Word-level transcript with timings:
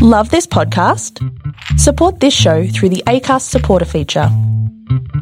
Love 0.00 0.30
this 0.30 0.46
podcast? 0.46 1.18
Support 1.76 2.20
this 2.20 2.32
show 2.32 2.68
through 2.68 2.90
the 2.90 3.02
ACAST 3.08 3.42
supporter 3.42 3.84
feature. 3.84 4.28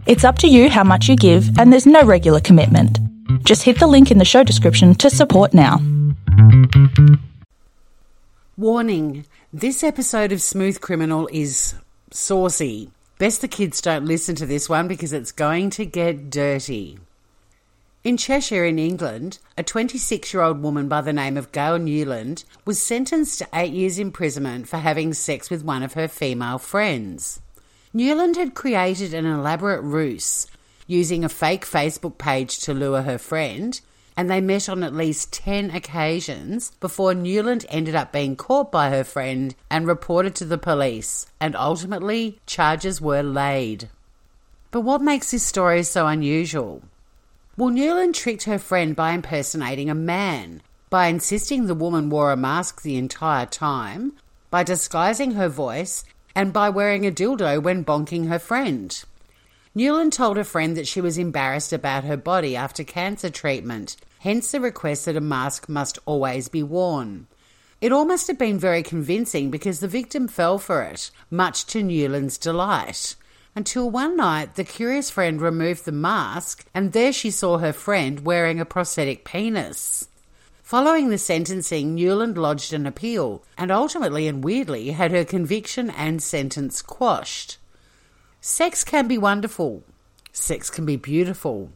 It's 0.05 0.23
up 0.23 0.39
to 0.41 0.49
you 0.49 0.69
how 0.69 0.85
much 0.85 1.09
you 1.09 1.17
give, 1.17 1.59
and 1.59 1.73
there's 1.73 1.87
no 1.87 2.03
regular 2.03 2.41
commitment. 2.41 3.01
Just 3.45 3.63
hit 3.63 3.79
the 3.79 3.87
link 3.87 4.11
in 4.11 4.19
the 4.19 4.25
show 4.27 4.45
description 4.45 4.95
to 4.97 5.09
support 5.09 5.55
now. 5.55 5.81
Warning 8.59 9.25
this 9.51 9.83
episode 9.83 10.31
of 10.31 10.43
Smooth 10.43 10.83
Criminal 10.83 11.27
is 11.33 11.75
saucy. 12.11 12.91
Best 13.17 13.41
the 13.41 13.49
kids 13.49 13.81
don't 13.81 14.05
listen 14.05 14.35
to 14.35 14.45
this 14.45 14.69
one 14.69 14.89
because 14.89 15.15
it's 15.15 15.33
going 15.33 15.71
to 15.71 15.87
get 15.87 16.29
dirty. 16.29 16.99
In 18.07 18.17
Cheshire, 18.17 18.65
in 18.65 18.79
England, 18.79 19.41
a 19.59 19.65
26 19.65 20.33
year 20.33 20.41
old 20.41 20.63
woman 20.63 20.87
by 20.87 21.01
the 21.01 21.13
name 21.13 21.37
of 21.37 21.51
Gail 21.51 21.77
Newland 21.77 22.45
was 22.65 22.81
sentenced 22.81 23.41
to 23.41 23.49
eight 23.53 23.73
years' 23.73 23.99
imprisonment 23.99 24.69
for 24.69 24.77
having 24.77 25.13
sex 25.13 25.51
with 25.51 25.65
one 25.65 25.83
of 25.83 25.95
her 25.95 26.07
female 26.07 26.59
friends. 26.59 27.41
Newland 27.93 28.37
had 28.37 28.55
created 28.55 29.13
an 29.13 29.27
elaborate 29.27 29.83
ruse 29.83 30.47
using 30.87 31.25
a 31.25 31.29
fake 31.29 31.67
Facebook 31.67 32.17
page 32.17 32.61
to 32.61 32.73
lure 32.73 33.03
her 33.03 33.19
friend, 33.19 33.81
and 34.17 34.31
they 34.31 34.41
met 34.41 34.69
on 34.69 34.85
at 34.85 34.95
least 34.95 35.33
10 35.33 35.73
occasions 35.73 36.71
before 36.79 37.13
Newland 37.13 37.67
ended 37.69 37.97
up 37.97 38.13
being 38.13 38.37
caught 38.37 38.71
by 38.71 38.89
her 38.89 39.03
friend 39.03 39.57
and 39.69 39.85
reported 39.85 40.37
to 40.37 40.45
the 40.45 40.59
police, 40.59 41.27
and 41.41 41.57
ultimately 41.57 42.39
charges 42.47 43.01
were 43.01 43.25
laid. 43.25 43.89
But 44.71 44.83
what 44.83 45.03
makes 45.03 45.33
this 45.33 45.43
story 45.43 45.83
so 45.83 46.07
unusual? 46.07 46.83
Well, 47.59 47.71
Newland 47.71 48.15
tricked 48.15 48.43
her 48.43 48.59
friend 48.59 48.95
by 48.95 49.13
impersonating 49.13 49.89
a 49.89 49.95
man, 49.95 50.61
by 50.91 51.07
insisting 51.07 51.67
the 51.67 51.75
woman 51.75 52.11
wore 52.11 52.31
a 52.31 52.37
mask 52.37 52.83
the 52.83 52.99
entire 52.99 53.47
time, 53.47 54.13
by 54.51 54.63
disguising 54.63 55.33
her 55.33 55.49
voice, 55.49 56.05
and 56.35 56.53
by 56.53 56.69
wearing 56.69 57.07
a 57.07 57.11
dildo 57.11 57.63
when 57.63 57.83
bonking 57.83 58.29
her 58.29 58.39
friend. 58.39 59.03
Newland 59.75 60.13
told 60.13 60.37
her 60.37 60.45
friend 60.45 60.77
that 60.77 60.87
she 60.87 61.01
was 61.01 61.17
embarrassed 61.17 61.73
about 61.73 62.05
her 62.05 62.19
body 62.19 62.55
after 62.55 62.85
cancer 62.85 63.31
treatment, 63.31 63.97
hence 64.19 64.53
the 64.53 64.61
request 64.61 65.07
that 65.07 65.17
a 65.17 65.21
mask 65.23 65.67
must 65.67 65.99
always 66.05 66.49
be 66.49 66.63
worn. 66.63 67.27
It 67.81 67.91
all 67.91 68.05
must 68.05 68.27
have 68.27 68.39
been 68.39 68.59
very 68.59 68.83
convincing 68.83 69.51
because 69.51 69.81
the 69.81 69.89
victim 69.89 70.29
fell 70.29 70.59
for 70.59 70.83
it, 70.83 71.11
much 71.31 71.65
to 71.69 71.83
Newland's 71.83 72.37
delight 72.37 73.17
until 73.57 73.89
one 73.89 74.15
night 74.15 74.55
the 74.55 74.63
curious 74.63 75.09
friend 75.09 75.41
removed 75.41 75.87
the 75.87 75.91
mask 75.91 76.67
and 76.75 76.93
there 76.93 77.13
she 77.13 77.31
saw 77.31 77.57
her 77.57 77.73
friend 77.73 78.21
wearing 78.21 78.61
a 78.61 78.67
prosthetic 78.67 79.25
penis. 79.25 80.09
Following 80.63 81.09
the 81.09 81.17
sentencing, 81.17 81.95
Newland 81.95 82.37
lodged 82.37 82.75
an 82.75 82.87
appeal 82.87 83.43
and 83.57 83.71
ultimately 83.71 84.29
and 84.29 84.45
weirdly 84.45 84.91
had 84.91 85.11
her 85.11 85.25
conviction 85.25 85.89
and 85.89 86.23
sentence 86.23 86.83
quashed. 86.83 87.57
Sex 88.43 88.85
can 88.85 89.09
be 89.09 89.17
wonderful. 89.17 89.83
Sex 90.33 90.69
can 90.69 90.85
be 90.85 90.97
beautiful. 90.97 91.71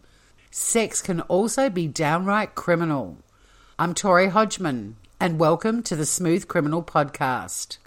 Sex 0.50 1.00
can 1.00 1.22
also 1.22 1.70
be 1.70 1.86
downright 1.86 2.54
criminal. 2.54 3.16
I'm 3.78 3.94
Tori 3.94 4.28
Hodgman, 4.28 4.96
and 5.18 5.38
welcome 5.38 5.82
to 5.84 5.96
the 5.96 6.04
Smooth 6.04 6.46
Criminal 6.46 6.82
Podcast. 6.82 7.78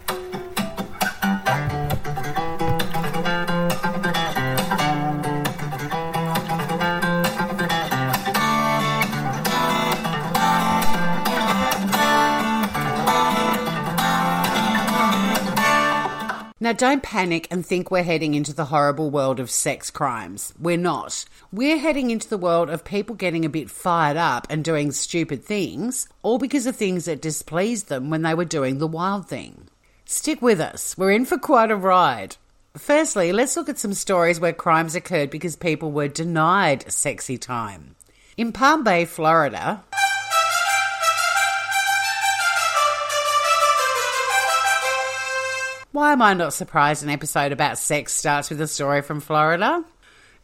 Now, 16.64 16.72
don't 16.72 17.02
panic 17.02 17.46
and 17.50 17.64
think 17.64 17.90
we're 17.90 18.04
heading 18.04 18.32
into 18.32 18.54
the 18.54 18.64
horrible 18.64 19.10
world 19.10 19.38
of 19.38 19.50
sex 19.50 19.90
crimes. 19.90 20.54
We're 20.58 20.78
not. 20.78 21.26
We're 21.52 21.76
heading 21.76 22.10
into 22.10 22.26
the 22.26 22.38
world 22.38 22.70
of 22.70 22.86
people 22.86 23.16
getting 23.16 23.44
a 23.44 23.50
bit 23.50 23.68
fired 23.68 24.16
up 24.16 24.46
and 24.48 24.64
doing 24.64 24.90
stupid 24.90 25.44
things, 25.44 26.08
all 26.22 26.38
because 26.38 26.66
of 26.66 26.74
things 26.74 27.04
that 27.04 27.20
displeased 27.20 27.90
them 27.90 28.08
when 28.08 28.22
they 28.22 28.32
were 28.32 28.46
doing 28.46 28.78
the 28.78 28.86
wild 28.86 29.28
thing. 29.28 29.68
Stick 30.06 30.40
with 30.40 30.58
us, 30.58 30.96
we're 30.96 31.10
in 31.10 31.26
for 31.26 31.36
quite 31.36 31.70
a 31.70 31.76
ride. 31.76 32.38
Firstly, 32.78 33.30
let's 33.30 33.58
look 33.58 33.68
at 33.68 33.78
some 33.78 33.92
stories 33.92 34.40
where 34.40 34.54
crimes 34.54 34.94
occurred 34.94 35.28
because 35.28 35.56
people 35.56 35.92
were 35.92 36.08
denied 36.08 36.90
sexy 36.90 37.36
time. 37.36 37.94
In 38.38 38.52
Palm 38.52 38.84
Bay, 38.84 39.04
Florida, 39.04 39.84
Why 45.94 46.10
am 46.10 46.22
I 46.22 46.34
not 46.34 46.52
surprised 46.52 47.04
an 47.04 47.08
episode 47.08 47.52
about 47.52 47.78
sex 47.78 48.12
starts 48.12 48.50
with 48.50 48.60
a 48.60 48.66
story 48.66 49.00
from 49.00 49.20
Florida? 49.20 49.84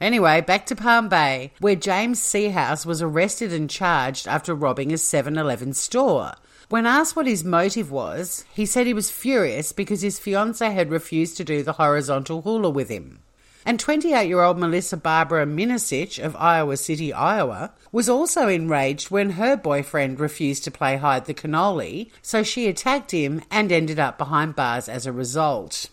Anyway, 0.00 0.42
back 0.42 0.64
to 0.66 0.76
Palm 0.76 1.08
Bay, 1.08 1.54
where 1.58 1.74
James 1.74 2.20
Seahouse 2.20 2.86
was 2.86 3.02
arrested 3.02 3.52
and 3.52 3.68
charged 3.68 4.28
after 4.28 4.54
robbing 4.54 4.92
a 4.92 4.96
7 4.96 5.36
Eleven 5.36 5.72
store. 5.72 6.34
When 6.68 6.86
asked 6.86 7.16
what 7.16 7.26
his 7.26 7.42
motive 7.42 7.90
was, 7.90 8.44
he 8.54 8.64
said 8.64 8.86
he 8.86 8.94
was 8.94 9.10
furious 9.10 9.72
because 9.72 10.02
his 10.02 10.20
fiancee 10.20 10.66
had 10.66 10.92
refused 10.92 11.36
to 11.38 11.44
do 11.44 11.64
the 11.64 11.72
horizontal 11.72 12.42
hula 12.42 12.70
with 12.70 12.88
him. 12.88 13.18
And 13.64 13.78
28 13.78 14.26
year 14.26 14.42
old 14.42 14.58
Melissa 14.58 14.96
Barbara 14.96 15.46
Minisich 15.46 16.22
of 16.22 16.36
Iowa 16.36 16.76
City, 16.76 17.12
Iowa, 17.12 17.72
was 17.92 18.08
also 18.08 18.48
enraged 18.48 19.10
when 19.10 19.30
her 19.30 19.56
boyfriend 19.56 20.20
refused 20.20 20.64
to 20.64 20.70
play 20.70 20.96
hide 20.96 21.26
the 21.26 21.34
cannoli, 21.34 22.10
so 22.22 22.42
she 22.42 22.68
attacked 22.68 23.10
him 23.10 23.42
and 23.50 23.70
ended 23.70 23.98
up 23.98 24.18
behind 24.18 24.56
bars 24.56 24.88
as 24.88 25.06
a 25.06 25.12
result. 25.12 25.90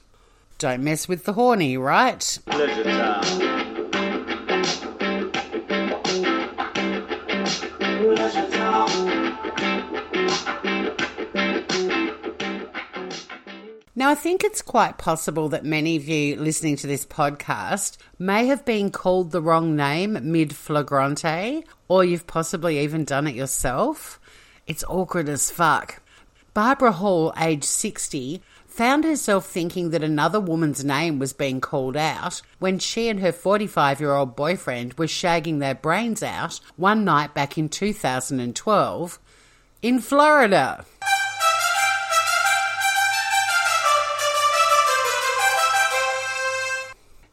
Don't 0.57 0.83
mess 0.83 1.07
with 1.07 1.25
the 1.25 1.33
horny, 1.33 1.77
right? 1.77 2.39
Uh, 2.47 3.56
Now, 13.97 14.11
I 14.11 14.13
think 14.13 14.43
it's 14.43 14.61
quite 14.61 14.99
possible 14.99 15.49
that 15.49 15.65
many 15.65 15.95
of 15.95 16.07
you 16.07 16.35
listening 16.35 16.75
to 16.75 16.85
this 16.85 17.03
podcast 17.03 17.97
may 18.19 18.45
have 18.45 18.63
been 18.63 18.91
called 18.91 19.31
the 19.31 19.41
wrong 19.41 19.75
name 19.75 20.19
mid 20.21 20.55
flagrante, 20.55 21.63
or 21.87 22.05
you've 22.05 22.27
possibly 22.27 22.77
even 22.77 23.05
done 23.05 23.25
it 23.25 23.33
yourself. 23.33 24.19
It's 24.67 24.83
awkward 24.87 25.27
as 25.27 25.49
fuck. 25.49 25.99
Barbara 26.53 26.91
Hall, 26.91 27.33
aged 27.39 27.63
60, 27.63 28.43
found 28.67 29.03
herself 29.03 29.47
thinking 29.47 29.89
that 29.89 30.03
another 30.03 30.39
woman's 30.39 30.85
name 30.85 31.17
was 31.17 31.33
being 31.33 31.59
called 31.59 31.97
out 31.97 32.43
when 32.59 32.77
she 32.77 33.09
and 33.09 33.19
her 33.21 33.31
45 33.31 33.99
year 33.99 34.13
old 34.13 34.35
boyfriend 34.35 34.93
were 34.99 35.07
shagging 35.07 35.57
their 35.57 35.73
brains 35.73 36.21
out 36.21 36.59
one 36.75 37.03
night 37.03 37.33
back 37.33 37.57
in 37.57 37.67
2012 37.67 39.19
in 39.81 39.99
Florida. 39.99 40.85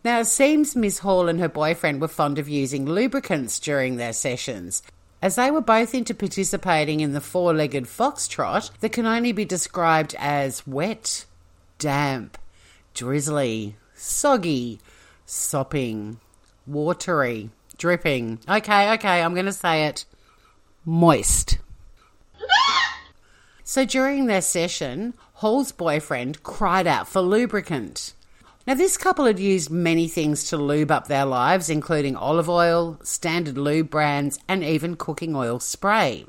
Now, 0.05 0.21
it 0.21 0.27
seems 0.27 0.77
Miss 0.77 0.99
Hall 0.99 1.29
and 1.29 1.41
her 1.41 1.49
boyfriend 1.49 2.03
were 2.03 2.09
fond 2.09 2.39
of 2.39 2.47
using 2.47 2.85
lubricants 2.85 3.59
during 3.59 3.97
their 3.97 4.13
sessions, 4.13 4.83
as 5.23 5.37
they 5.37 5.51
were 5.51 5.63
both 5.63 5.95
into 5.95 6.13
participating 6.13 7.01
in 7.01 7.15
the 7.15 7.23
four 7.23 7.55
legged 7.55 7.85
foxtrot 7.85 8.71
that 8.81 8.93
can 8.93 9.07
only 9.07 9.33
be 9.33 9.47
described 9.47 10.15
as 10.19 10.67
wet, 10.67 11.25
damp, 11.79 12.37
drizzly, 12.93 13.77
soggy, 13.95 14.79
sopping, 15.25 16.21
watery, 16.67 17.49
dripping. 17.79 18.41
Okay, 18.47 18.93
okay, 18.93 19.23
I'm 19.23 19.33
going 19.33 19.47
to 19.47 19.53
say 19.55 19.87
it 19.87 20.05
moist. 20.85 21.57
so 23.65 23.87
during 23.87 24.27
their 24.27 24.43
session, 24.43 25.15
Hall's 25.37 25.73
boyfriend 25.73 26.43
cried 26.43 26.87
out 26.87 27.09
for 27.09 27.23
lubricant. 27.23 28.13
Now, 28.67 28.73
this 28.73 28.97
couple 28.97 29.27
had 29.27 29.39
used 29.39 29.71
many 29.71 30.09
things 30.09 30.45
to 30.49 30.57
lube 30.57 30.91
up 30.91 31.07
their 31.07 31.27
lives, 31.27 31.69
including 31.69 32.17
olive 32.17 32.49
oil, 32.49 32.99
standard 33.03 33.59
lube 33.59 33.91
brands, 33.91 34.39
and 34.49 34.65
even 34.65 34.97
cooking 34.97 35.37
oil 35.37 35.61
spray. 35.61 36.25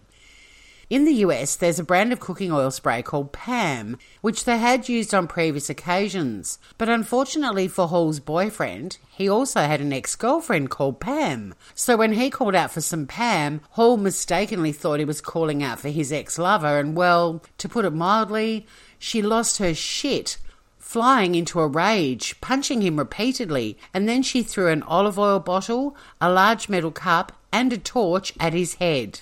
In 0.89 1.05
the 1.05 1.13
US, 1.13 1.55
there's 1.55 1.79
a 1.79 1.83
brand 1.83 2.11
of 2.11 2.19
cooking 2.19 2.51
oil 2.51 2.71
spray 2.71 3.01
called 3.01 3.31
PAM, 3.31 3.97
which 4.19 4.43
they 4.43 4.57
had 4.57 4.89
used 4.89 5.15
on 5.15 5.27
previous 5.27 5.69
occasions. 5.69 6.59
But 6.77 6.89
unfortunately 6.89 7.69
for 7.69 7.87
Hall's 7.87 8.19
boyfriend, 8.19 8.97
he 9.09 9.29
also 9.29 9.61
had 9.61 9.79
an 9.79 9.93
ex 9.93 10.17
girlfriend 10.17 10.69
called 10.69 10.99
Pam. 10.99 11.55
So 11.73 11.95
when 11.95 12.13
he 12.13 12.29
called 12.29 12.53
out 12.53 12.69
for 12.69 12.81
some 12.81 13.07
Pam, 13.07 13.61
Hall 13.71 13.95
mistakenly 13.95 14.73
thought 14.73 14.99
he 14.99 15.05
was 15.05 15.21
calling 15.21 15.63
out 15.63 15.79
for 15.79 15.89
his 15.89 16.11
ex 16.11 16.37
lover, 16.37 16.79
and 16.79 16.97
well, 16.97 17.41
to 17.59 17.69
put 17.69 17.85
it 17.85 17.91
mildly, 17.91 18.67
she 18.99 19.21
lost 19.21 19.57
her 19.57 19.73
shit 19.73 20.37
flying 20.95 21.36
into 21.36 21.59
a 21.59 21.68
rage, 21.68 22.39
punching 22.39 22.81
him 22.81 22.95
repeatedly, 22.95 23.77
and 23.94 24.07
then 24.07 24.24
she 24.24 24.42
threw 24.42 24.69
an 24.69 24.81
olive 24.83 25.19
oil 25.19 25.42
bottle, 25.42 25.94
a 26.21 26.31
large 26.31 26.69
metal 26.69 26.89
cup, 26.89 27.33
and 27.51 27.74
a 27.74 27.77
torch 27.77 28.31
at 28.39 28.53
his 28.53 28.75
head. 28.75 29.19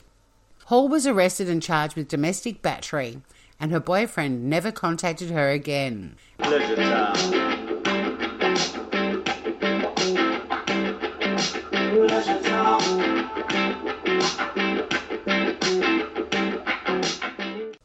Hall 0.66 0.88
was 0.88 1.08
arrested 1.08 1.50
and 1.50 1.64
charged 1.64 1.96
with 1.96 2.08
domestic 2.08 2.62
battery, 2.62 3.24
and 3.60 3.72
her 3.72 3.80
boyfriend 3.80 4.48
never 4.48 4.72
contacted 4.72 5.31
her 5.31 5.50
again. 5.50 6.16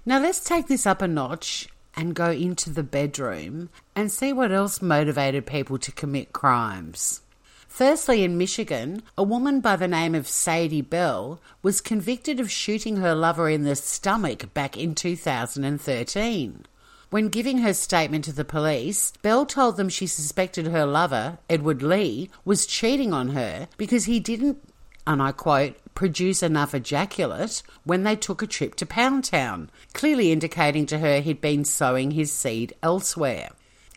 Now 0.04 0.20
let's 0.20 0.44
take 0.44 0.66
this 0.66 0.84
up 0.84 1.00
a 1.00 1.08
notch 1.08 1.68
and 1.98 2.14
go 2.14 2.30
into 2.30 2.70
the 2.70 2.84
bedroom 2.84 3.68
and 3.96 4.10
see 4.10 4.32
what 4.32 4.52
else 4.52 4.80
motivated 4.80 5.44
people 5.44 5.76
to 5.78 5.90
commit 5.90 6.32
crimes. 6.32 7.22
Firstly, 7.66 8.22
in 8.22 8.38
Michigan, 8.38 9.02
a 9.18 9.24
woman 9.24 9.60
by 9.60 9.74
the 9.74 9.88
name 9.88 10.14
of 10.14 10.28
Sadie 10.28 10.80
Bell 10.80 11.40
was 11.60 11.80
convicted 11.80 12.38
of 12.38 12.52
shooting 12.52 12.98
her 12.98 13.16
lover 13.16 13.50
in 13.50 13.64
the 13.64 13.74
stomach 13.74 14.54
back 14.54 14.76
in 14.76 14.94
2013. 14.94 16.66
When 17.10 17.28
giving 17.28 17.58
her 17.58 17.74
statement 17.74 18.24
to 18.26 18.32
the 18.32 18.44
police, 18.44 19.12
Bell 19.22 19.44
told 19.44 19.76
them 19.76 19.88
she 19.88 20.06
suspected 20.06 20.66
her 20.66 20.86
lover, 20.86 21.38
Edward 21.50 21.82
Lee, 21.82 22.30
was 22.44 22.66
cheating 22.66 23.12
on 23.12 23.28
her 23.28 23.68
because 23.76 24.04
he 24.04 24.20
didn't, 24.20 24.58
and 25.08 25.22
I 25.22 25.32
quote, 25.32 25.74
produce 25.94 26.42
enough 26.42 26.74
ejaculate 26.74 27.62
when 27.82 28.02
they 28.02 28.14
took 28.14 28.42
a 28.42 28.46
trip 28.46 28.74
to 28.76 28.86
Pound 28.86 29.24
Town, 29.24 29.70
clearly 29.94 30.30
indicating 30.30 30.84
to 30.84 30.98
her 30.98 31.20
he'd 31.20 31.40
been 31.40 31.64
sowing 31.64 32.10
his 32.10 32.30
seed 32.30 32.74
elsewhere. 32.82 33.48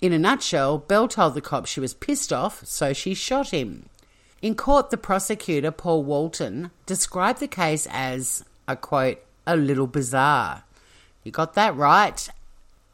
In 0.01 0.13
a 0.13 0.17
nutshell, 0.17 0.77
Bell 0.77 1.09
told 1.09 1.33
the 1.33 1.41
cops 1.41 1.69
she 1.69 1.81
was 1.81 1.93
pissed 1.93 2.31
off, 2.31 2.65
so 2.65 2.93
she 2.93 3.13
shot 3.13 3.49
him. 3.49 3.89
In 4.41 4.55
court, 4.55 4.89
the 4.89 4.97
prosecutor, 4.97 5.69
Paul 5.69 6.03
Walton, 6.03 6.71
described 6.85 7.41
the 7.41 7.47
case 7.47 7.87
as, 7.91 8.45
a 8.65 8.77
quote, 8.77 9.19
a 9.45 9.57
little 9.57 9.87
bizarre. 9.87 10.63
You 11.25 11.33
got 11.33 11.55
that 11.55 11.75
right. 11.75 12.29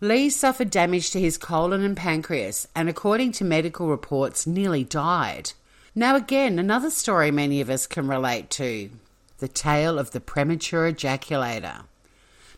Lee 0.01 0.31
suffered 0.31 0.71
damage 0.71 1.11
to 1.11 1.19
his 1.19 1.37
colon 1.37 1.83
and 1.83 1.95
pancreas, 1.95 2.67
and 2.75 2.89
according 2.89 3.33
to 3.33 3.45
medical 3.45 3.87
reports, 3.87 4.47
nearly 4.47 4.83
died. 4.83 5.51
Now, 5.97 6.15
again, 6.15 6.59
another 6.59 6.91
story 6.91 7.31
many 7.31 7.59
of 7.59 7.71
us 7.71 7.88
can 7.88 8.07
relate 8.07 8.51
to 8.51 8.91
the 9.39 9.47
tale 9.47 9.97
of 9.97 10.11
the 10.11 10.19
premature 10.19 10.91
ejaculator. 10.91 11.85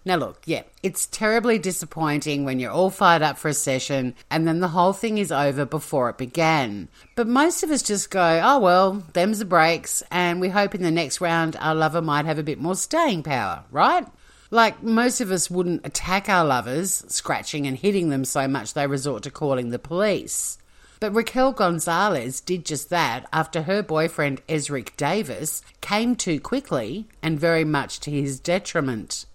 Now, 0.03 0.17
look, 0.17 0.41
yeah, 0.43 0.63
it's 0.83 1.07
terribly 1.07 1.57
disappointing 1.57 2.43
when 2.43 2.59
you're 2.59 2.73
all 2.73 2.89
fired 2.89 3.21
up 3.21 3.37
for 3.37 3.47
a 3.47 3.53
session 3.53 4.13
and 4.29 4.45
then 4.45 4.59
the 4.59 4.67
whole 4.67 4.91
thing 4.91 5.19
is 5.19 5.31
over 5.31 5.63
before 5.63 6.09
it 6.09 6.17
began. 6.17 6.89
But 7.15 7.27
most 7.27 7.63
of 7.63 7.71
us 7.71 7.81
just 7.81 8.11
go, 8.11 8.41
oh, 8.43 8.59
well, 8.59 9.03
them's 9.13 9.39
the 9.39 9.45
breaks, 9.45 10.03
and 10.11 10.41
we 10.41 10.49
hope 10.49 10.75
in 10.75 10.83
the 10.83 10.91
next 10.91 11.21
round 11.21 11.55
our 11.61 11.75
lover 11.75 12.01
might 12.01 12.25
have 12.25 12.39
a 12.39 12.43
bit 12.43 12.59
more 12.59 12.75
staying 12.75 13.23
power, 13.23 13.63
right? 13.71 14.05
Like, 14.51 14.83
most 14.83 15.21
of 15.21 15.31
us 15.31 15.49
wouldn't 15.49 15.85
attack 15.85 16.27
our 16.27 16.43
lovers, 16.43 17.05
scratching 17.07 17.67
and 17.67 17.77
hitting 17.77 18.09
them 18.09 18.25
so 18.25 18.49
much 18.49 18.73
they 18.73 18.85
resort 18.85 19.23
to 19.23 19.31
calling 19.31 19.69
the 19.69 19.79
police. 19.79 20.57
But 20.99 21.13
Raquel 21.13 21.53
Gonzalez 21.53 22.41
did 22.41 22.65
just 22.65 22.89
that 22.89 23.25
after 23.31 23.63
her 23.63 23.81
boyfriend 23.81 24.41
Ezric 24.47 24.97
Davis 24.97 25.61
came 25.79 26.15
too 26.15 26.39
quickly 26.39 27.07
and 27.21 27.39
very 27.39 27.63
much 27.63 28.01
to 28.01 28.11
his 28.11 28.39
detriment. 28.39 29.25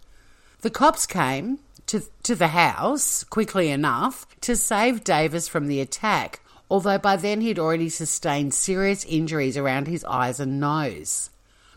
The 0.61 0.71
cops 0.71 1.07
came 1.07 1.61
to, 1.87 2.03
to 2.23 2.35
the 2.35 2.49
house 2.49 3.25
quickly 3.25 3.71
enough 3.71 4.27
to 4.43 4.57
save 4.57 5.05
Davis 5.05 5.49
from 5.49 5.67
the 5.67 5.81
attack, 5.81 6.41
although 6.71 6.99
by 6.99 7.17
then 7.17 7.41
he'd 7.41 7.59
already 7.59 7.89
sustained 7.89 8.53
serious 8.53 9.05
injuries 9.05 9.57
around 9.57 9.87
his 9.87 10.05
eyes 10.05 10.41
and 10.41 10.61
nose. 10.61 11.31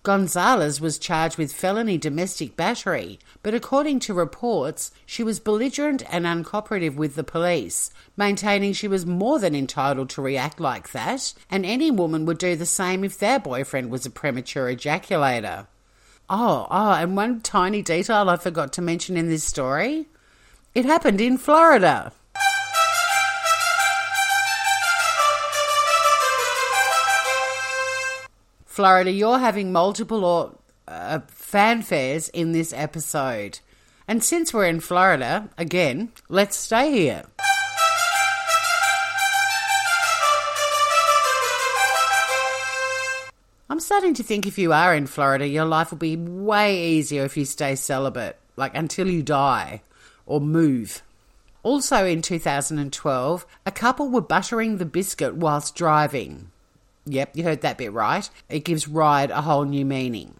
Gonzalez 0.07 0.79
was 0.79 0.97
charged 0.97 1.37
with 1.37 1.51
felony 1.51 1.97
domestic 1.97 2.55
battery, 2.55 3.19
but 3.43 3.53
according 3.53 3.99
to 3.99 4.13
reports, 4.13 4.89
she 5.05 5.21
was 5.21 5.41
belligerent 5.41 6.01
and 6.09 6.23
uncooperative 6.23 6.95
with 6.95 7.15
the 7.15 7.25
police, 7.25 7.89
maintaining 8.15 8.71
she 8.71 8.87
was 8.87 9.05
more 9.05 9.37
than 9.37 9.53
entitled 9.53 10.09
to 10.11 10.21
react 10.21 10.61
like 10.61 10.93
that, 10.93 11.33
and 11.51 11.65
any 11.65 11.91
woman 11.91 12.25
would 12.25 12.37
do 12.37 12.55
the 12.55 12.65
same 12.65 13.03
if 13.03 13.19
their 13.19 13.37
boyfriend 13.37 13.91
was 13.91 14.05
a 14.05 14.09
premature 14.09 14.73
ejaculator. 14.73 15.67
Oh, 16.29 16.67
oh, 16.71 16.91
and 16.93 17.17
one 17.17 17.41
tiny 17.41 17.81
detail 17.81 18.29
I 18.29 18.37
forgot 18.37 18.71
to 18.73 18.81
mention 18.81 19.17
in 19.17 19.27
this 19.27 19.43
story 19.43 20.05
it 20.73 20.85
happened 20.85 21.19
in 21.19 21.37
Florida. 21.37 22.13
Florida, 28.77 29.09
you're 29.09 29.39
having 29.39 29.71
multiple 29.71 30.23
or, 30.23 30.51
uh, 30.87 31.17
fanfares 31.31 32.29
in 32.31 32.51
this 32.51 32.71
episode. 32.73 33.57
And 34.07 34.23
since 34.23 34.53
we're 34.53 34.67
in 34.67 34.81
Florida, 34.81 35.49
again, 35.57 36.11
let's 36.29 36.55
stay 36.55 36.91
here. 36.91 37.23
I'm 43.67 43.79
starting 43.79 44.13
to 44.13 44.21
think 44.21 44.45
if 44.45 44.59
you 44.59 44.71
are 44.71 44.93
in 44.93 45.07
Florida, 45.07 45.47
your 45.47 45.65
life 45.65 45.89
will 45.89 45.97
be 45.97 46.15
way 46.15 46.91
easier 46.91 47.25
if 47.25 47.35
you 47.35 47.45
stay 47.45 47.73
celibate, 47.73 48.37
like 48.57 48.75
until 48.75 49.09
you 49.09 49.23
die 49.23 49.81
or 50.27 50.39
move. 50.39 51.01
Also 51.63 52.05
in 52.05 52.21
2012, 52.21 53.47
a 53.65 53.71
couple 53.71 54.09
were 54.09 54.21
buttering 54.21 54.77
the 54.77 54.85
biscuit 54.85 55.33
whilst 55.33 55.73
driving. 55.73 56.51
Yep, 57.07 57.35
you 57.35 57.43
heard 57.43 57.61
that 57.61 57.77
bit 57.77 57.93
right. 57.93 58.29
It 58.49 58.65
gives 58.65 58.87
ride 58.87 59.31
a 59.31 59.41
whole 59.41 59.65
new 59.65 59.85
meaning. 59.85 60.33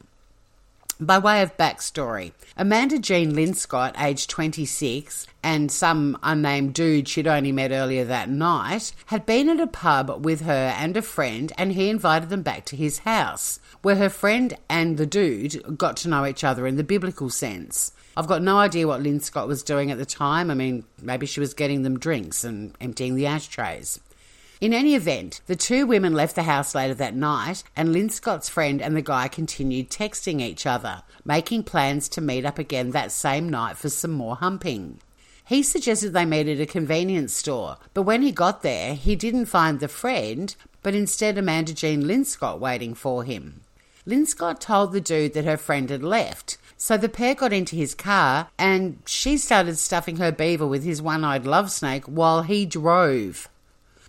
By 1.00 1.19
way 1.19 1.44
of 1.44 1.56
backstory, 1.58 2.31
Amanda 2.58 2.98
Jean 2.98 3.34
Linscott, 3.34 3.94
aged 4.02 4.31
26, 4.31 5.28
and 5.44 5.72
some 5.72 6.18
unnamed 6.24 6.74
dude 6.74 7.08
she'd 7.08 7.28
only 7.28 7.52
met 7.52 7.72
earlier 7.72 8.04
that 8.06 8.30
night, 8.30 8.94
had 9.06 9.24
been 9.24 9.48
at 9.48 9.60
a 9.60 9.68
pub 9.68 10.25
with 10.25 10.42
her 10.42 10.74
and 10.75 10.98
a 10.98 11.04
friend, 11.04 11.54
and 11.56 11.74
he 11.74 11.90
invited 11.90 12.30
them 12.30 12.42
back 12.42 12.66
to 12.66 12.75
his 12.75 13.00
house, 13.00 13.60
where 13.84 13.98
her 13.98 14.10
friend 14.10 14.58
and 14.68 14.98
the 14.98 15.06
dude 15.06 15.78
got 15.78 15.98
to 15.98 16.10
know 16.10 16.25
each 16.25 16.44
other 16.44 16.66
in 16.66 16.78
the 16.78 16.84
biblical 16.84 17.30
sense. 17.30 17.92
I've 18.18 18.25
got 18.25 18.42
no 18.42 18.58
idea 18.58 18.88
what 18.88 19.04
Linscott 19.04 19.48
was 19.48 19.62
doing 19.62 19.92
at 19.92 20.00
the 20.00 20.06
time. 20.06 20.50
I 20.50 20.56
mean, 20.56 20.84
maybe 21.00 21.28
she 21.28 21.40
was 21.40 21.54
getting 21.54 21.84
them 21.84 22.00
drinks 22.00 22.44
and 22.44 22.74
emptying 22.81 23.13
the 23.13 23.28
ashtrays. 23.28 24.00
In 24.59 24.74
any 24.74 24.95
event, 24.95 25.42
the 25.45 25.56
two 25.56 25.86
women 25.86 26.13
left 26.15 26.33
the 26.33 26.42
house 26.42 26.74
later 26.74 26.95
that 26.95 27.15
night, 27.15 27.63
and 27.75 27.89
Linscott's 27.89 28.50
friend 28.50 28.81
and 28.81 28.95
the 28.95 29.04
guy 29.04 29.27
continued 29.27 29.92
texting 29.92 30.42
each 30.42 30.65
other, 30.65 31.04
making 31.24 31.63
plans 31.63 32.09
to 32.09 32.21
meet 32.21 32.44
up 32.44 32.57
again 32.57 32.89
that 32.89 33.12
same 33.12 33.50
night 33.50 33.77
for 33.77 33.89
some 33.89 34.13
more 34.13 34.36
humping. 34.38 35.00
He 35.45 35.62
suggested 35.62 36.12
they 36.12 36.25
meet 36.25 36.48
at 36.48 36.59
a 36.59 36.65
convenience 36.65 37.33
store, 37.33 37.77
but 37.94 38.01
when 38.01 38.24
he 38.24 38.31
got 38.31 38.63
there, 38.63 38.96
he 38.96 39.15
didn't 39.15 39.46
find 39.46 39.79
the 39.79 39.88
friend, 39.88 40.55
but 40.82 40.96
instead 40.96 41.38
Amanda 41.38 41.75
Jean 41.75 42.05
Linscott 42.05 42.60
waiting 42.60 42.96
for 42.96 43.24
him. 43.24 43.62
Linscott 44.08 44.60
told 44.60 44.91
the 44.91 45.00
dude 45.00 45.34
that 45.34 45.46
her 45.46 45.58
friend 45.58 45.91
had 45.91 46.03
left, 46.03 46.58
so 46.77 46.98
the 46.98 47.10
pair 47.10 47.36
got 47.36 47.53
into 47.53 47.75
his 47.75 47.93
car 47.93 48.50
and 48.58 49.03
she 49.05 49.38
started 49.38 49.77
stuffing 49.77 50.17
her 50.17 50.32
beaver 50.32 50.65
with 50.65 50.84
his 50.84 51.00
one 51.00 51.24
eyed 51.24 51.46
love 51.46 51.70
snake 51.70 52.05
while 52.05 52.41
he 52.41 52.65
drove. 52.65 53.48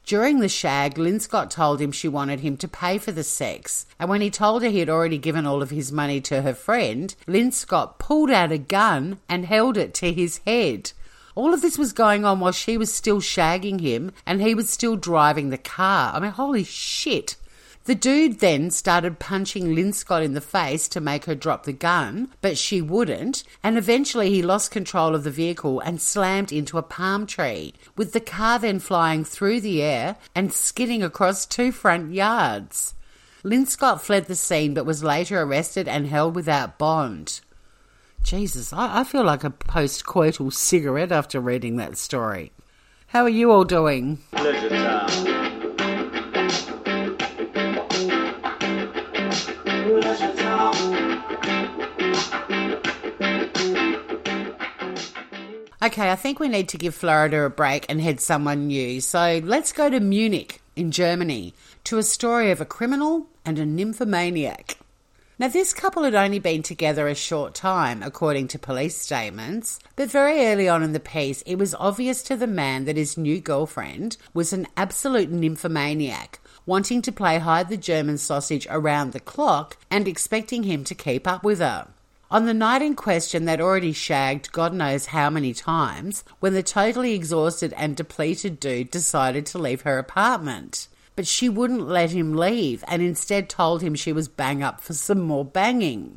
During 0.08 0.40
the 0.40 0.48
shag, 0.48 0.94
Linscott 0.94 1.50
told 1.50 1.82
him 1.82 1.92
she 1.92 2.08
wanted 2.08 2.40
him 2.40 2.56
to 2.56 2.66
pay 2.66 2.96
for 2.96 3.12
the 3.12 3.22
sex, 3.22 3.84
and 3.98 4.08
when 4.08 4.22
he 4.22 4.30
told 4.30 4.62
her 4.62 4.70
he 4.70 4.78
had 4.78 4.88
already 4.88 5.18
given 5.18 5.44
all 5.44 5.60
of 5.60 5.68
his 5.68 5.92
money 5.92 6.18
to 6.22 6.40
her 6.40 6.54
friend, 6.54 7.14
Linscott 7.26 7.98
pulled 7.98 8.30
out 8.30 8.50
a 8.50 8.56
gun 8.56 9.18
and 9.28 9.44
held 9.44 9.76
it 9.76 9.92
to 9.92 10.10
his 10.10 10.40
head. 10.46 10.92
All 11.34 11.52
of 11.52 11.60
this 11.60 11.76
was 11.76 11.92
going 11.92 12.24
on 12.24 12.40
while 12.40 12.52
she 12.52 12.78
was 12.78 12.90
still 12.90 13.20
shagging 13.20 13.82
him 13.82 14.12
and 14.24 14.40
he 14.40 14.54
was 14.54 14.70
still 14.70 14.96
driving 14.96 15.50
the 15.50 15.58
car. 15.58 16.14
I 16.14 16.20
mean, 16.20 16.30
holy 16.30 16.64
shit. 16.64 17.36
The 17.88 17.94
dude 17.94 18.40
then 18.40 18.70
started 18.70 19.18
punching 19.18 19.74
Linscott 19.74 20.22
in 20.22 20.34
the 20.34 20.42
face 20.42 20.88
to 20.88 21.00
make 21.00 21.24
her 21.24 21.34
drop 21.34 21.64
the 21.64 21.72
gun, 21.72 22.28
but 22.42 22.58
she 22.58 22.82
wouldn't, 22.82 23.44
and 23.64 23.78
eventually 23.78 24.28
he 24.28 24.42
lost 24.42 24.70
control 24.70 25.14
of 25.14 25.24
the 25.24 25.30
vehicle 25.30 25.80
and 25.80 25.98
slammed 25.98 26.52
into 26.52 26.76
a 26.76 26.82
palm 26.82 27.26
tree, 27.26 27.72
with 27.96 28.12
the 28.12 28.20
car 28.20 28.58
then 28.58 28.78
flying 28.78 29.24
through 29.24 29.62
the 29.62 29.80
air 29.82 30.16
and 30.34 30.52
skidding 30.52 31.02
across 31.02 31.46
two 31.46 31.72
front 31.72 32.12
yards. 32.12 32.94
Linscott 33.42 34.02
fled 34.02 34.26
the 34.26 34.34
scene 34.34 34.74
but 34.74 34.84
was 34.84 35.02
later 35.02 35.40
arrested 35.40 35.88
and 35.88 36.08
held 36.08 36.36
without 36.36 36.76
bond. 36.76 37.40
Jesus, 38.22 38.70
I, 38.70 39.00
I 39.00 39.04
feel 39.04 39.24
like 39.24 39.44
a 39.44 39.50
post 39.50 40.04
coital 40.04 40.52
cigarette 40.52 41.10
after 41.10 41.40
reading 41.40 41.76
that 41.76 41.96
story. 41.96 42.52
How 43.06 43.22
are 43.22 43.30
you 43.30 43.50
all 43.50 43.64
doing? 43.64 44.18
Pleasure 44.32 44.68
Town. 44.68 45.27
Okay, 55.80 56.10
I 56.10 56.16
think 56.16 56.40
we 56.40 56.48
need 56.48 56.68
to 56.70 56.78
give 56.78 56.96
Florida 56.96 57.44
a 57.44 57.50
break 57.50 57.86
and 57.88 58.00
head 58.00 58.20
someone 58.20 58.66
new. 58.66 59.00
So 59.00 59.40
let's 59.44 59.72
go 59.72 59.88
to 59.88 60.00
Munich 60.00 60.60
in 60.74 60.90
Germany 60.90 61.54
to 61.84 61.98
a 61.98 62.02
story 62.02 62.50
of 62.50 62.60
a 62.60 62.64
criminal 62.64 63.28
and 63.44 63.60
a 63.60 63.64
nymphomaniac. 63.64 64.78
Now, 65.38 65.46
this 65.46 65.72
couple 65.72 66.02
had 66.02 66.16
only 66.16 66.40
been 66.40 66.64
together 66.64 67.06
a 67.06 67.14
short 67.14 67.54
time, 67.54 68.02
according 68.02 68.48
to 68.48 68.58
police 68.58 68.96
statements, 68.96 69.78
but 69.94 70.10
very 70.10 70.46
early 70.46 70.68
on 70.68 70.82
in 70.82 70.94
the 70.94 70.98
piece, 70.98 71.42
it 71.42 71.54
was 71.54 71.76
obvious 71.76 72.24
to 72.24 72.36
the 72.36 72.48
man 72.48 72.84
that 72.86 72.96
his 72.96 73.16
new 73.16 73.40
girlfriend 73.40 74.16
was 74.34 74.52
an 74.52 74.66
absolute 74.76 75.30
nymphomaniac, 75.30 76.40
wanting 76.66 77.02
to 77.02 77.12
play 77.12 77.38
hide 77.38 77.68
the 77.68 77.76
German 77.76 78.18
sausage 78.18 78.66
around 78.68 79.12
the 79.12 79.20
clock 79.20 79.76
and 79.92 80.08
expecting 80.08 80.64
him 80.64 80.82
to 80.82 80.94
keep 80.96 81.28
up 81.28 81.44
with 81.44 81.60
her. 81.60 81.86
On 82.30 82.46
the 82.46 82.54
night 82.54 82.82
in 82.82 82.94
question, 82.94 83.44
they'd 83.44 83.60
already 83.60 83.92
shagged 83.92 84.52
God 84.52 84.74
knows 84.74 85.06
how 85.06 85.30
many 85.30 85.54
times 85.54 86.24
when 86.40 86.54
the 86.54 86.62
totally 86.62 87.14
exhausted 87.14 87.72
and 87.76 87.96
depleted 87.96 88.60
dude 88.60 88.90
decided 88.90 89.46
to 89.46 89.58
leave 89.58 89.82
her 89.82 89.98
apartment 89.98 90.88
but 91.18 91.26
she 91.26 91.48
wouldn't 91.48 91.88
let 91.88 92.12
him 92.12 92.36
leave 92.36 92.84
and 92.86 93.02
instead 93.02 93.48
told 93.48 93.82
him 93.82 93.96
she 93.96 94.12
was 94.12 94.28
bang 94.28 94.62
up 94.62 94.80
for 94.80 94.94
some 94.94 95.18
more 95.18 95.44
banging. 95.44 96.16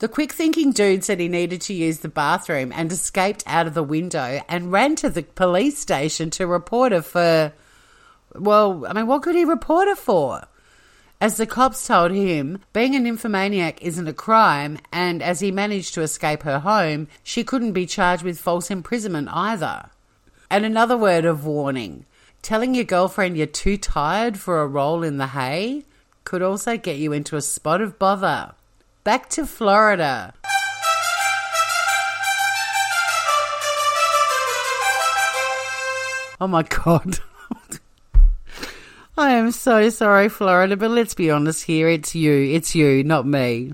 The 0.00 0.08
quick 0.08 0.32
thinking 0.32 0.72
dude 0.72 1.04
said 1.04 1.20
he 1.20 1.28
needed 1.28 1.60
to 1.60 1.72
use 1.72 2.00
the 2.00 2.08
bathroom 2.08 2.72
and 2.74 2.90
escaped 2.90 3.44
out 3.46 3.68
of 3.68 3.74
the 3.74 3.84
window 3.84 4.40
and 4.48 4.72
ran 4.72 4.96
to 4.96 5.10
the 5.10 5.22
police 5.22 5.78
station 5.78 6.30
to 6.30 6.48
report 6.48 6.90
her 6.90 7.02
for. 7.02 7.52
Well, 8.34 8.84
I 8.84 8.92
mean, 8.94 9.06
what 9.06 9.22
could 9.22 9.36
he 9.36 9.44
report 9.44 9.86
her 9.86 9.94
for? 9.94 10.48
As 11.18 11.38
the 11.38 11.46
cops 11.46 11.86
told 11.86 12.10
him, 12.10 12.60
being 12.74 12.94
an 12.94 13.04
nymphomaniac 13.04 13.82
isn't 13.82 14.06
a 14.06 14.12
crime, 14.12 14.78
and 14.92 15.22
as 15.22 15.40
he 15.40 15.50
managed 15.50 15.94
to 15.94 16.02
escape 16.02 16.42
her 16.42 16.58
home, 16.58 17.08
she 17.22 17.42
couldn't 17.42 17.72
be 17.72 17.86
charged 17.86 18.22
with 18.22 18.38
false 18.38 18.70
imprisonment 18.70 19.28
either. 19.32 19.88
And 20.50 20.64
another 20.64 20.96
word 20.96 21.24
of 21.24 21.46
warning 21.46 22.04
Telling 22.42 22.74
your 22.74 22.84
girlfriend 22.84 23.36
you're 23.36 23.46
too 23.46 23.76
tired 23.76 24.38
for 24.38 24.60
a 24.60 24.66
roll 24.68 25.02
in 25.02 25.16
the 25.16 25.28
hay 25.28 25.84
could 26.24 26.42
also 26.42 26.76
get 26.76 26.96
you 26.96 27.12
into 27.12 27.34
a 27.34 27.40
spot 27.40 27.80
of 27.80 27.98
bother. 27.98 28.52
Back 29.02 29.28
to 29.30 29.46
Florida. 29.46 30.34
Oh 36.38 36.46
my 36.46 36.62
god. 36.68 37.18
I 39.18 39.30
am 39.30 39.50
so 39.50 39.88
sorry, 39.88 40.28
Florida, 40.28 40.76
but 40.76 40.90
let's 40.90 41.14
be 41.14 41.30
honest 41.30 41.64
here. 41.64 41.88
It's 41.88 42.14
you. 42.14 42.34
It's 42.34 42.74
you, 42.74 43.02
not 43.02 43.26
me. 43.26 43.72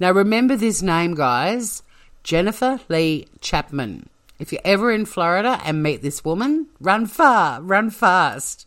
Now, 0.00 0.10
remember 0.10 0.56
this 0.56 0.82
name, 0.82 1.14
guys 1.14 1.84
Jennifer 2.24 2.80
Lee 2.88 3.28
Chapman. 3.40 4.08
If 4.40 4.50
you're 4.50 4.60
ever 4.64 4.90
in 4.90 5.04
Florida 5.04 5.60
and 5.64 5.84
meet 5.84 6.02
this 6.02 6.24
woman, 6.24 6.66
run 6.80 7.06
far, 7.06 7.62
run 7.62 7.90
fast. 7.90 8.66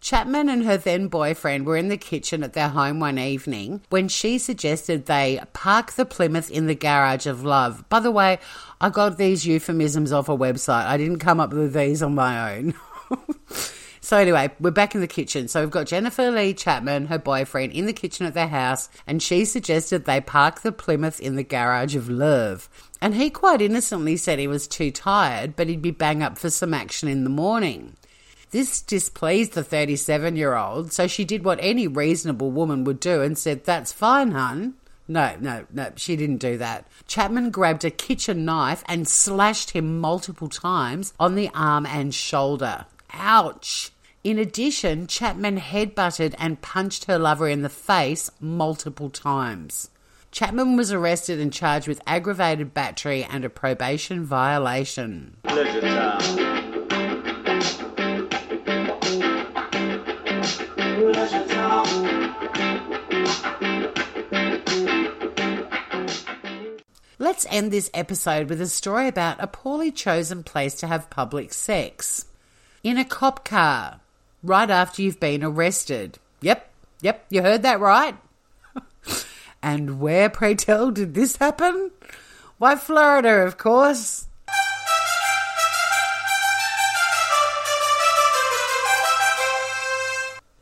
Chapman 0.00 0.48
and 0.48 0.64
her 0.64 0.76
then 0.76 1.06
boyfriend 1.06 1.66
were 1.66 1.76
in 1.76 1.88
the 1.88 1.96
kitchen 1.96 2.42
at 2.42 2.52
their 2.52 2.68
home 2.70 2.98
one 2.98 3.18
evening 3.18 3.80
when 3.90 4.08
she 4.08 4.38
suggested 4.38 5.06
they 5.06 5.40
park 5.52 5.92
the 5.92 6.04
Plymouth 6.04 6.50
in 6.50 6.66
the 6.66 6.74
garage 6.74 7.26
of 7.26 7.44
love. 7.44 7.88
By 7.88 8.00
the 8.00 8.10
way, 8.10 8.40
I 8.80 8.90
got 8.90 9.18
these 9.18 9.46
euphemisms 9.46 10.10
off 10.10 10.28
a 10.28 10.36
website. 10.36 10.86
I 10.86 10.96
didn't 10.96 11.20
come 11.20 11.38
up 11.38 11.52
with 11.52 11.74
these 11.74 12.02
on 12.02 12.16
my 12.16 12.56
own. 12.56 12.74
so, 14.04 14.18
anyway, 14.18 14.50
we're 14.60 14.70
back 14.70 14.94
in 14.94 15.00
the 15.00 15.06
kitchen. 15.06 15.48
So, 15.48 15.62
we've 15.62 15.70
got 15.70 15.86
Jennifer 15.86 16.30
Lee 16.30 16.52
Chapman, 16.52 17.06
her 17.06 17.18
boyfriend, 17.18 17.72
in 17.72 17.86
the 17.86 17.94
kitchen 17.94 18.26
at 18.26 18.34
their 18.34 18.48
house, 18.48 18.90
and 19.06 19.22
she 19.22 19.46
suggested 19.46 20.04
they 20.04 20.20
park 20.20 20.60
the 20.60 20.72
Plymouth 20.72 21.20
in 21.20 21.36
the 21.36 21.42
garage 21.42 21.96
of 21.96 22.10
love. 22.10 22.68
And 23.00 23.14
he 23.14 23.30
quite 23.30 23.62
innocently 23.62 24.18
said 24.18 24.38
he 24.38 24.46
was 24.46 24.68
too 24.68 24.90
tired, 24.90 25.56
but 25.56 25.68
he'd 25.68 25.80
be 25.80 25.90
bang 25.90 26.22
up 26.22 26.36
for 26.36 26.50
some 26.50 26.74
action 26.74 27.08
in 27.08 27.24
the 27.24 27.30
morning. 27.30 27.96
This 28.50 28.82
displeased 28.82 29.54
the 29.54 29.64
37 29.64 30.36
year 30.36 30.54
old, 30.54 30.92
so 30.92 31.06
she 31.06 31.24
did 31.24 31.42
what 31.42 31.58
any 31.62 31.88
reasonable 31.88 32.50
woman 32.50 32.84
would 32.84 33.00
do 33.00 33.22
and 33.22 33.38
said, 33.38 33.64
That's 33.64 33.92
fine, 33.92 34.32
hun. 34.32 34.74
No, 35.08 35.34
no, 35.40 35.64
no, 35.72 35.92
she 35.96 36.14
didn't 36.14 36.38
do 36.38 36.58
that. 36.58 36.86
Chapman 37.06 37.50
grabbed 37.50 37.84
a 37.84 37.90
kitchen 37.90 38.44
knife 38.44 38.84
and 38.86 39.08
slashed 39.08 39.70
him 39.70 39.98
multiple 39.98 40.48
times 40.48 41.14
on 41.18 41.34
the 41.34 41.50
arm 41.54 41.84
and 41.84 42.14
shoulder. 42.14 42.86
Ouch! 43.10 43.92
In 44.24 44.38
addition, 44.38 45.06
Chapman 45.06 45.58
headbutted 45.58 46.34
and 46.38 46.62
punched 46.62 47.04
her 47.04 47.18
lover 47.18 47.46
in 47.46 47.60
the 47.60 47.68
face 47.68 48.30
multiple 48.40 49.10
times. 49.10 49.90
Chapman 50.30 50.76
was 50.76 50.90
arrested 50.90 51.38
and 51.38 51.52
charged 51.52 51.86
with 51.86 52.00
aggravated 52.06 52.72
battery 52.72 53.22
and 53.22 53.44
a 53.44 53.50
probation 53.50 54.24
violation. 54.24 55.36
Let's 67.18 67.44
end 67.50 67.70
this 67.70 67.90
episode 67.92 68.48
with 68.48 68.62
a 68.62 68.68
story 68.68 69.06
about 69.06 69.36
a 69.38 69.46
poorly 69.46 69.92
chosen 69.92 70.42
place 70.42 70.76
to 70.76 70.86
have 70.86 71.10
public 71.10 71.52
sex. 71.52 72.24
In 72.82 72.96
a 72.96 73.04
cop 73.04 73.44
car, 73.44 74.00
right 74.44 74.70
after 74.70 75.02
you've 75.02 75.18
been 75.18 75.42
arrested. 75.42 76.18
Yep, 76.40 76.70
yep, 77.00 77.24
you 77.30 77.42
heard 77.42 77.62
that 77.62 77.80
right. 77.80 78.16
and 79.62 79.98
where, 79.98 80.28
pray 80.28 80.54
tell, 80.54 80.90
did 80.90 81.14
this 81.14 81.36
happen? 81.36 81.90
Why, 82.58 82.76
Florida, 82.76 83.46
of 83.46 83.58
course. 83.58 84.26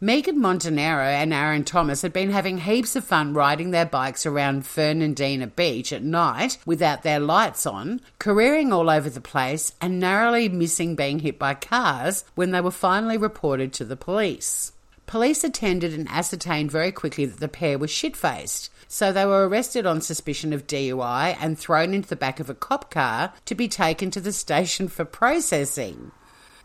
Megan 0.05 0.41
Montanero 0.41 1.07
and 1.07 1.33
Aaron 1.33 1.63
Thomas 1.63 2.03
had 2.03 2.13
been 2.13 2.33
having 2.33 2.59
heaps 2.59 2.97
of 2.97 3.05
fun 3.05 3.35
riding 3.35 3.71
their 3.71 3.87
bikes 3.87 4.27
around 4.27 4.67
Fernandina 4.67 5.47
Beach 5.47 5.93
at 5.93 6.03
night 6.03 6.59
without 6.67 7.05
their 7.05 7.21
lights 7.21 7.67
on, 7.67 8.01
careering 8.19 8.73
all 8.73 8.91
over 8.91 9.09
the 9.09 9.21
place 9.21 9.75
and 9.81 10.01
narrowly 10.01 10.49
missing 10.49 10.97
being 10.97 11.21
hit 11.21 11.39
by 11.39 11.55
cars 11.55 12.25
when 12.35 12.51
they 12.51 12.61
were 12.61 12.73
finally 12.73 13.17
reported 13.17 13.73
to 13.73 13.85
the 13.85 13.95
police. 13.95 14.73
Police 15.07 15.45
attended 15.45 15.95
and 15.95 16.09
ascertained 16.09 16.73
very 16.73 16.91
quickly 16.91 17.25
that 17.25 17.39
the 17.39 17.47
pair 17.47 17.79
were 17.79 17.87
shit 17.87 18.17
faced, 18.17 18.71
so 18.89 19.13
they 19.13 19.25
were 19.25 19.47
arrested 19.47 19.87
on 19.87 20.01
suspicion 20.01 20.53
of 20.53 20.67
DUI 20.67 21.37
and 21.41 21.57
thrown 21.57 21.95
into 21.95 22.09
the 22.09 22.17
back 22.17 22.41
of 22.41 22.51
a 22.51 22.55
cop 22.55 22.91
car 22.91 23.33
to 23.45 23.55
be 23.55 23.69
taken 23.69 24.11
to 24.11 24.21
the 24.21 24.33
station 24.33 24.89
for 24.89 25.05
processing. 25.05 26.11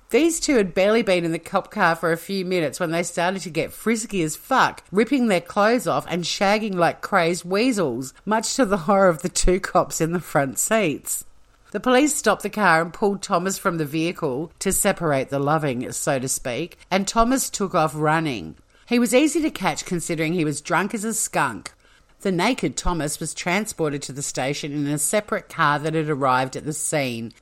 These 0.10 0.40
two 0.40 0.56
had 0.56 0.74
barely 0.74 1.02
been 1.02 1.26
in 1.26 1.34
the 1.34 1.40
cop 1.40 1.70
car 1.70 1.94
for 1.94 2.14
a 2.14 2.18
few 2.18 2.46
minutes 2.46 2.80
when 2.80 2.92
they 2.92 3.04
started 3.04 3.42
to 3.42 3.50
get 3.50 3.74
frisky 3.74 4.22
as 4.24 4.38
fuck, 4.38 4.84
ripping 4.90 5.28
their 5.28 5.42
clothes 5.42 5.86
off 5.86 6.06
and 6.08 6.24
shagging 6.24 6.76
like 6.76 7.02
crazed 7.02 7.44
weasels, 7.44 8.14
much 8.26 8.56
to 8.56 8.66
the 8.66 8.78
horror 8.78 9.10
of 9.10 9.22
the 9.22 9.28
two 9.28 9.60
cops 9.60 10.00
in 10.00 10.14
the 10.14 10.22
front 10.22 10.60
seats. 10.60 11.26
The 11.72 11.82
police 11.82 12.16
stopped 12.16 12.44
the 12.44 12.50
car 12.50 12.82
and 12.82 12.94
pulled 12.94 13.22
Thomas 13.22 13.58
from 13.58 13.78
the 13.78 13.86
vehicle 13.86 14.54
to 14.60 14.72
separate 14.72 15.28
the 15.28 15.40
loving, 15.40 15.92
so 15.92 16.20
to 16.20 16.30
speak, 16.30 16.78
and 16.90 17.06
Thomas 17.06 17.50
took 17.50 17.76
off 17.76 17.92
running. 17.94 18.56
He 18.88 19.00
was 19.00 19.14
easy 19.14 19.42
to 19.42 19.50
catch 19.50 19.84
considering 19.84 20.32
he 20.32 20.46
was 20.46 20.62
drunk 20.62 20.94
as 20.94 21.04
a 21.04 21.14
skunk. 21.14 21.74
The 22.22 22.32
naked 22.32 22.78
Thomas 22.78 23.20
was 23.20 23.34
transported 23.34 24.02
to 24.04 24.14
the 24.14 24.22
station 24.22 24.72
in 24.72 24.88
a 24.88 24.98
separate 24.98 25.50
car 25.50 25.78
that 25.80 25.94
had 25.94 26.10
arrived 26.10 26.56
at 26.56 26.64
the 26.64 26.72
scene, 26.72 27.34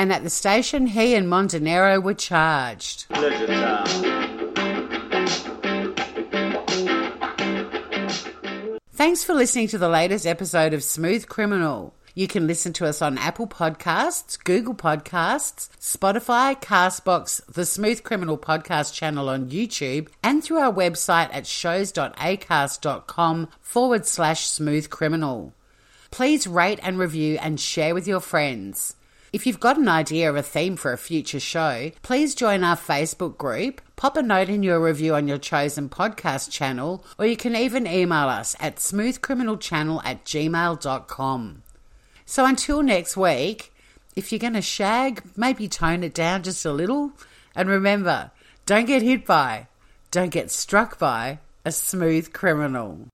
and 0.00 0.12
at 0.14 0.22
the 0.22 0.30
station 0.30 0.86
he 0.86 1.14
and 1.14 1.28
Montanero 1.28 2.02
were 2.02 2.14
charged. 2.14 3.04
Thanks 8.94 9.22
for 9.22 9.34
listening 9.34 9.68
to 9.68 9.76
the 9.76 9.90
latest 9.90 10.24
episode 10.24 10.72
of 10.72 10.82
Smooth 10.82 11.28
Criminal. 11.28 11.92
You 12.14 12.28
can 12.28 12.46
listen 12.46 12.72
to 12.74 12.86
us 12.86 13.02
on 13.02 13.18
Apple 13.18 13.46
Podcasts, 13.46 14.42
Google 14.42 14.74
Podcasts, 14.74 15.68
Spotify, 15.78 16.58
Castbox, 16.58 17.44
the 17.44 17.66
Smooth 17.66 18.02
Criminal 18.02 18.38
Podcast 18.38 18.94
channel 18.94 19.28
on 19.28 19.50
YouTube, 19.50 20.08
and 20.22 20.42
through 20.42 20.60
our 20.60 20.72
website 20.72 21.28
at 21.30 21.46
shows.acast.com 21.46 23.48
forward 23.60 24.06
slash 24.06 24.46
smooth 24.46 24.88
criminal. 24.88 25.52
Please 26.10 26.46
rate 26.46 26.80
and 26.82 26.98
review 26.98 27.36
and 27.42 27.60
share 27.60 27.94
with 27.94 28.08
your 28.08 28.20
friends. 28.20 28.96
If 29.32 29.46
you've 29.46 29.60
got 29.60 29.78
an 29.78 29.86
idea 29.86 30.28
of 30.28 30.34
a 30.34 30.42
theme 30.42 30.74
for 30.74 30.92
a 30.92 30.98
future 30.98 31.38
show, 31.38 31.92
please 32.02 32.34
join 32.34 32.64
our 32.64 32.76
Facebook 32.76 33.38
group, 33.38 33.80
pop 33.94 34.16
a 34.16 34.22
note 34.22 34.48
in 34.48 34.64
your 34.64 34.80
review 34.80 35.14
on 35.14 35.28
your 35.28 35.38
chosen 35.38 35.88
podcast 35.88 36.50
channel, 36.50 37.04
or 37.16 37.26
you 37.26 37.36
can 37.36 37.54
even 37.54 37.86
email 37.86 38.28
us 38.28 38.56
at 38.58 38.76
smoothcriminalchannel 38.76 40.02
at 40.04 40.24
gmail.com. 40.24 41.62
So 42.26 42.44
until 42.44 42.82
next 42.82 43.16
week, 43.16 43.72
if 44.16 44.32
you're 44.32 44.40
going 44.40 44.54
to 44.54 44.62
shag, 44.62 45.22
maybe 45.36 45.68
tone 45.68 46.02
it 46.02 46.14
down 46.14 46.42
just 46.42 46.64
a 46.64 46.72
little. 46.72 47.12
And 47.54 47.68
remember, 47.68 48.32
don't 48.66 48.86
get 48.86 49.02
hit 49.02 49.26
by, 49.26 49.68
don't 50.10 50.30
get 50.30 50.50
struck 50.50 50.98
by 50.98 51.38
a 51.64 51.70
smooth 51.70 52.32
criminal. 52.32 53.06